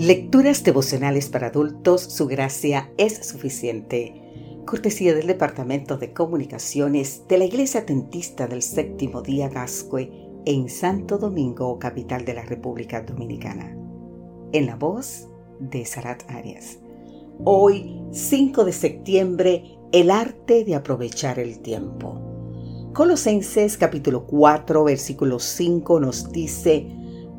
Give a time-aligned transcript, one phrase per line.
[0.00, 4.62] Lecturas devocionales para adultos, su gracia es suficiente.
[4.64, 10.10] Cortesía del Departamento de Comunicaciones de la Iglesia Tentista del Séptimo Día Gascue
[10.46, 13.76] en Santo Domingo, capital de la República Dominicana.
[14.52, 16.78] En la voz de Sarat Arias.
[17.44, 22.18] Hoy, 5 de septiembre, el arte de aprovechar el tiempo.
[22.94, 26.86] Colosenses capítulo 4, versículo 5 nos dice,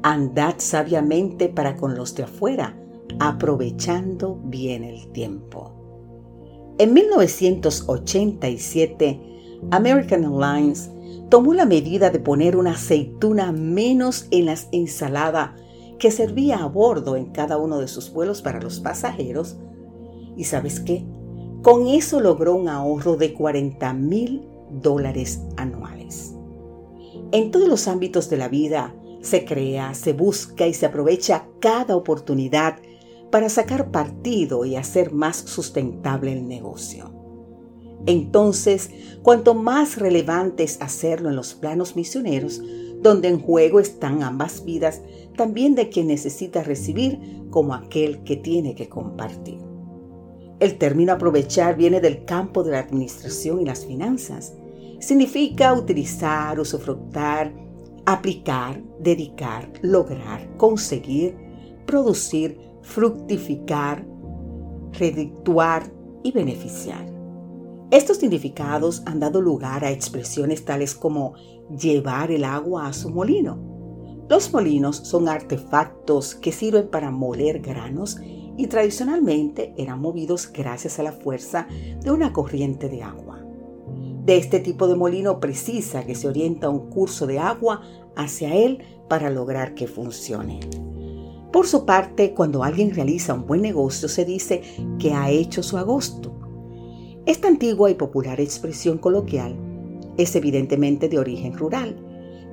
[0.04, 2.76] Andad sabiamente para con los de afuera,
[3.20, 5.76] aprovechando bien el tiempo.
[6.80, 9.22] En 1987,
[9.70, 10.90] American Airlines
[11.30, 15.52] tomó la medida de poner una aceituna menos en las ensaladas
[16.00, 19.58] que servía a bordo en cada uno de sus vuelos para los pasajeros.
[20.36, 21.06] ¿Y sabes qué?
[21.62, 26.36] Con eso logró un ahorro de 40 mil dólares anuales.
[27.32, 31.96] En todos los ámbitos de la vida, se crea, se busca y se aprovecha cada
[31.96, 32.78] oportunidad
[33.32, 37.12] para sacar partido y hacer más sustentable el negocio.
[38.06, 38.90] Entonces,
[39.22, 42.62] cuanto más relevante es hacerlo en los planos misioneros,
[43.02, 45.02] donde en juego están ambas vidas,
[45.38, 47.20] también de quien necesita recibir
[47.50, 49.60] como aquel que tiene que compartir.
[50.60, 54.54] El término aprovechar viene del campo de la administración y las finanzas.
[55.00, 57.52] Significa utilizar, usufructar,
[58.12, 61.38] aplicar, dedicar, lograr, conseguir,
[61.86, 64.06] producir, fructificar,
[64.94, 65.92] redituar
[66.24, 67.06] y beneficiar.
[67.92, 71.34] Estos significados han dado lugar a expresiones tales como
[71.70, 73.60] llevar el agua a su molino.
[74.30, 78.18] Los molinos son artefactos que sirven para moler granos
[78.58, 81.68] y tradicionalmente eran movidos gracias a la fuerza
[82.02, 83.31] de una corriente de agua
[84.26, 87.82] de este tipo de molino precisa que se orienta un curso de agua
[88.16, 88.80] hacia él
[89.10, 90.60] para lograr que funcione.
[91.52, 94.62] Por su parte, cuando alguien realiza un buen negocio se dice
[95.00, 96.32] que ha hecho su agosto.
[97.26, 99.56] Esta antigua y popular expresión coloquial
[100.18, 101.98] es evidentemente de origen rural,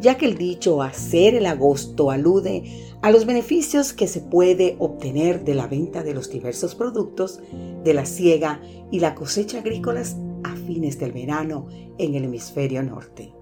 [0.00, 2.64] ya que el dicho hacer el agosto alude
[3.02, 7.40] a los beneficios que se puede obtener de la venta de los diversos productos
[7.84, 8.60] de la siega
[8.90, 11.66] y la cosecha agrícolas a fines del verano
[11.98, 13.32] en el hemisferio norte.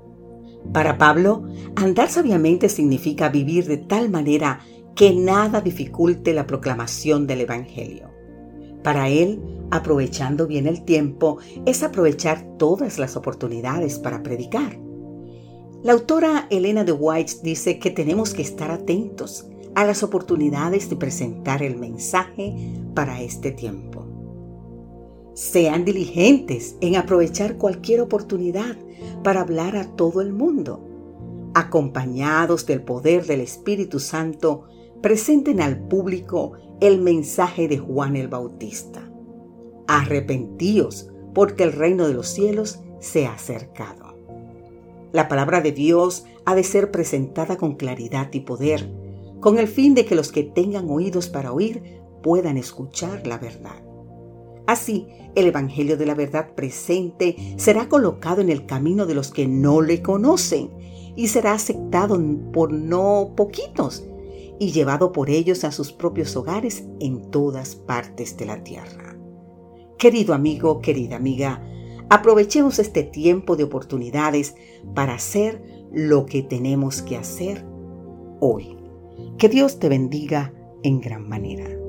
[0.73, 1.45] Para Pablo,
[1.77, 4.61] andar sabiamente significa vivir de tal manera
[4.95, 8.11] que nada dificulte la proclamación del Evangelio.
[8.83, 9.41] Para él,
[9.71, 14.79] aprovechando bien el tiempo es aprovechar todas las oportunidades para predicar.
[15.83, 20.97] La autora Elena de White dice que tenemos que estar atentos a las oportunidades de
[20.97, 22.55] presentar el mensaje
[22.95, 24.06] para este tiempo.
[25.37, 28.75] Sean diligentes en aprovechar cualquier oportunidad
[29.23, 30.81] para hablar a todo el mundo.
[31.53, 34.65] Acompañados del poder del Espíritu Santo,
[35.03, 39.11] presenten al público el mensaje de Juan el Bautista.
[39.87, 44.17] Arrepentíos, porque el reino de los cielos se ha acercado.
[45.13, 48.91] La palabra de Dios ha de ser presentada con claridad y poder,
[49.41, 53.83] con el fin de que los que tengan oídos para oír puedan escuchar la verdad.
[54.67, 59.47] Así, el Evangelio de la verdad presente será colocado en el camino de los que
[59.47, 60.71] no le conocen
[61.15, 62.21] y será aceptado
[62.53, 64.05] por no poquitos
[64.59, 69.17] y llevado por ellos a sus propios hogares en todas partes de la tierra.
[69.99, 71.63] Querido amigo, querida amiga,
[72.11, 74.55] aprovechemos este tiempo de oportunidades
[74.95, 75.63] para hacer
[75.93, 77.65] lo que tenemos que hacer
[78.41, 78.77] hoy.
[79.39, 81.86] Que Dios te bendiga en gran manera.